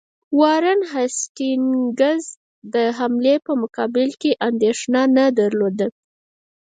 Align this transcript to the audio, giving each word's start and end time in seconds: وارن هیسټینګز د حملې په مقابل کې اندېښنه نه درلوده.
وارن 0.39 0.79
هیسټینګز 0.93 2.23
د 2.73 2.75
حملې 2.97 3.35
په 3.45 3.51
مقابل 3.61 4.07
کې 4.21 4.31
اندېښنه 4.47 5.01
نه 5.17 5.25
درلوده. 5.39 5.87